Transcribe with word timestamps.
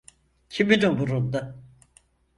Kimin 0.53 0.81
umurunda? 0.89 1.39